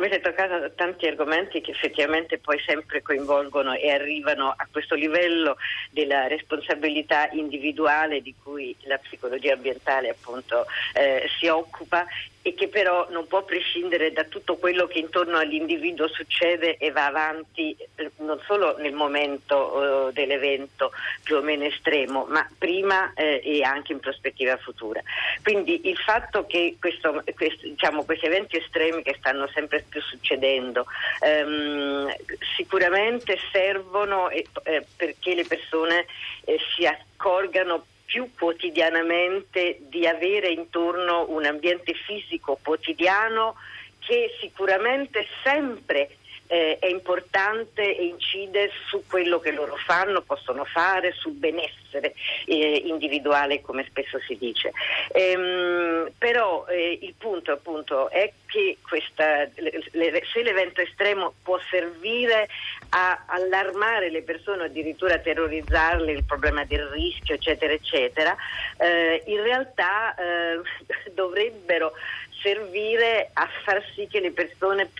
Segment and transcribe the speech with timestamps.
[0.00, 5.58] Avete toccato tanti argomenti che effettivamente poi sempre coinvolgono e arrivano a questo livello
[5.90, 12.06] della responsabilità individuale di cui la psicologia ambientale appunto eh, si occupa
[12.42, 17.06] e che però non può prescindere da tutto quello che intorno all'individuo succede e va
[17.06, 20.92] avanti eh, non solo nel momento eh, dell'evento
[21.22, 25.02] più o meno estremo, ma prima eh, e anche in prospettiva futura.
[25.42, 30.86] Quindi il fatto che questo, questo, diciamo, questi eventi estremi che stanno sempre più succedendo
[31.20, 32.12] ehm,
[32.56, 34.46] sicuramente servono eh,
[34.96, 36.06] perché le persone
[36.44, 43.54] eh, si accorgano più quotidianamente di avere intorno un ambiente fisico quotidiano
[44.00, 46.16] che sicuramente sempre
[46.48, 52.14] eh, è importante e incide su quello che loro fanno, possono fare, sul benessere
[52.46, 54.72] eh, individuale, come spesso si dice.
[55.12, 62.48] Ehm, però eh, il punto appunto è che questa, le, se l'evento estremo può servire
[62.90, 68.36] a allarmare le persone, addirittura a terrorizzarle, il problema del rischio, eccetera, eccetera,
[68.78, 70.60] eh, in realtà eh,
[71.12, 71.92] dovrebbero
[72.42, 74.90] servire a far sì che le persone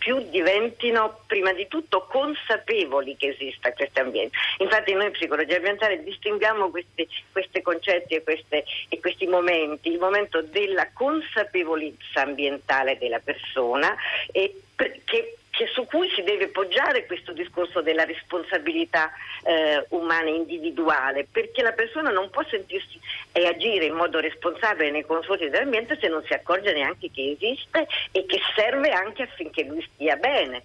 [0.00, 4.36] più diventino prima di tutto consapevoli che esista questo ambiente.
[4.58, 9.98] Infatti noi in psicologia ambientale distinguiamo questi, questi concetti e, queste, e, questi momenti, il
[9.98, 13.94] momento della consapevolezza ambientale della persona
[14.32, 14.62] e
[15.04, 15.36] che
[15.72, 19.12] su cui si deve poggiare questo discorso della responsabilità
[19.42, 22.98] eh, umana individuale, perché la persona non può sentirsi
[23.32, 27.86] e agire in modo responsabile nei confronti dell'ambiente se non si accorge neanche che esiste
[28.12, 30.62] e che serve anche affinché lui stia bene.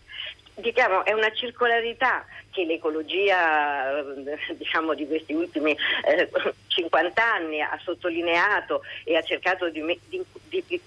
[0.58, 5.76] Diciamo, è una circolarità che l'ecologia eh, diciamo, di questi ultimi
[6.06, 6.30] eh,
[6.68, 10.82] 50 anni ha sottolineato e ha cercato di, di, di, di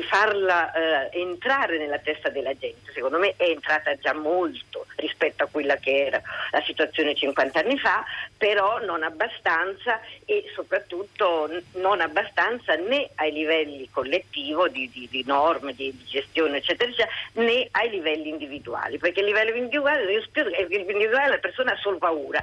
[0.00, 2.90] farla eh, entrare nella testa della gente.
[2.92, 7.78] Secondo me è entrata già molto rispetto a quella che era la situazione 50 anni
[7.78, 8.02] fa,
[8.38, 15.74] però non abbastanza e soprattutto non abbastanza né ai livelli collettivo di, di, di norme,
[15.74, 20.24] di, di, gestione, eccetera, eccetera, né ai livelli individuali, perché a livello individuale,
[20.68, 22.42] individuale la persona ha solo paura,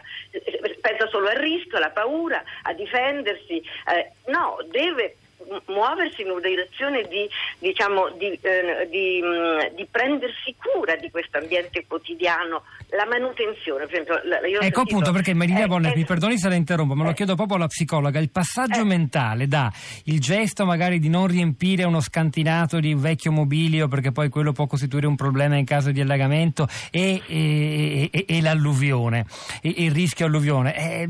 [0.82, 5.16] pensa solo al rischio, alla paura, a difendersi, eh, no, deve
[5.66, 7.28] muoversi in una direzione di,
[7.60, 13.86] diciamo, di, eh, di, mh, mm, di, prendersi cura di questo ambiente quotidiano, la manutenzione.
[13.86, 16.96] Per esempio, ecco sentito, appunto perché Maria eh, Bonner, eh, mi perdoni se la interrompo,
[16.96, 17.14] ma lo eh.
[17.14, 18.86] chiedo proprio alla psicologa, il passaggio eh.
[18.86, 19.72] mentale da
[20.06, 24.68] il gesto magari di non riempire uno scantinato di vecchio mobilio perché poi quello può
[24.68, 29.26] costituire un problema in caso di allagamento e, e, e, e l'alluvione,
[29.62, 31.08] il rischio alluvione, è,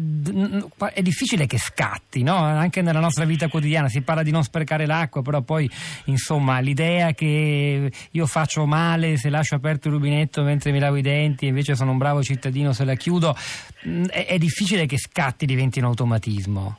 [0.94, 2.36] è difficile che scatti, no?
[2.36, 5.70] anche nella nostra vita quotidiana si parla di di non sprecare l'acqua, però poi
[6.06, 11.02] insomma l'idea che io faccio male se lascio aperto il rubinetto mentre mi lavo i
[11.02, 13.36] denti e invece sono un bravo cittadino se la chiudo,
[13.88, 16.78] mm, è, è difficile che scatti diventi un automatismo.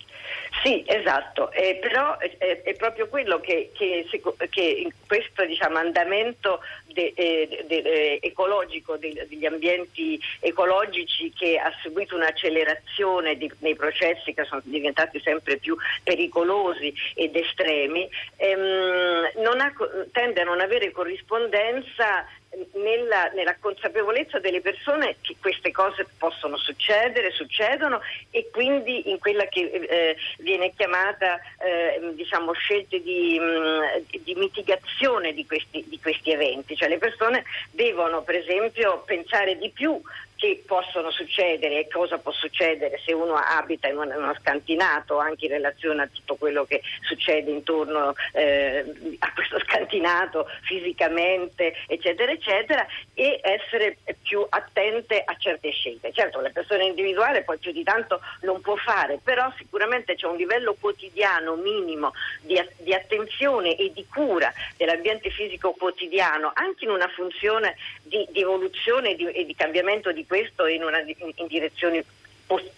[0.63, 4.07] Sì, esatto, eh, però è, è, proprio quello che, che,
[4.51, 12.15] che in questo diciamo, andamento de, de, de, ecologico degli ambienti ecologici che ha subito
[12.15, 18.07] un'accelerazione di, nei processi che sono diventati sempre più pericolosi ed estremi,
[18.37, 19.73] ehm, ha,
[20.13, 22.27] tende a non avere corrispondenza
[22.75, 28.01] nella, nella, consapevolezza delle persone che queste cose possono succedere, succedono
[28.31, 34.35] e quindi in quella che eh, viene chiamata eh, diciamo, scelte di, mh, mm, di
[34.35, 40.01] mitigazione di questi, di questi eventi, cioè le persone devono per esempio pensare di più
[40.41, 45.53] che possono succedere e cosa può succedere se uno abita in uno scantinato anche in
[45.53, 48.83] relazione a tutto quello che succede intorno eh,
[49.19, 53.99] a questo scantinato fisicamente eccetera eccetera e essere
[54.31, 56.13] più attente a certe scelte.
[56.13, 60.37] Certo la persona individuale poi più di tanto non può fare, però sicuramente c'è un
[60.37, 67.09] livello quotidiano minimo di, di attenzione e di cura dell'ambiente fisico quotidiano anche in una
[67.09, 71.47] funzione di, di evoluzione e di, e di cambiamento di questo in, una, in, in
[71.49, 72.01] direzioni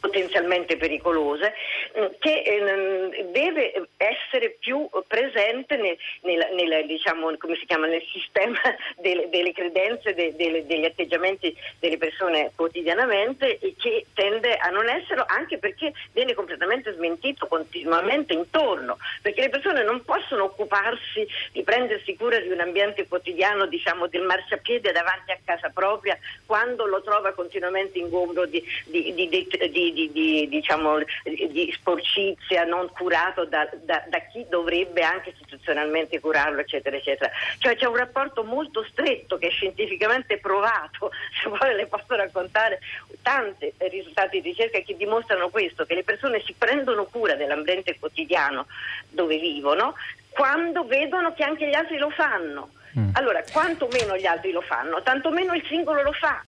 [0.01, 1.55] potenzialmente pericolose,
[1.99, 7.31] mm, che eh, deve essere più presente nel, nel, nel, diciamo,
[7.67, 8.59] chiama, nel sistema
[8.99, 14.89] delle, delle credenze, de, delle, degli atteggiamenti delle persone quotidianamente e che tende a non
[14.89, 21.63] esserlo anche perché viene completamente smentito continuamente intorno, perché le persone non possono occuparsi di
[21.63, 27.03] prendersi cura di un ambiente quotidiano, diciamo del marciapiede davanti a casa propria, quando lo
[27.03, 33.45] trova continuamente ingombro di, di, di, di di, di, di, diciamo, di sporcizia non curato
[33.45, 37.31] da, da, da, chi dovrebbe anche istituzionalmente curarlo, eccetera, eccetera.
[37.59, 41.11] Cioè c'è un rapporto molto stretto che è scientificamente provato,
[41.43, 42.81] se vuole le posso raccontare
[43.23, 48.67] tanti risultati di ricerca che dimostrano questo, che le persone si prendono cura dell'ambiente quotidiano
[49.09, 49.95] dove vivono
[50.33, 52.71] quando vedono che anche gli altri lo fanno.
[52.99, 53.11] Mm.
[53.15, 56.41] Allora, quanto meno gli altri lo fanno, tanto meno il singolo lo fa.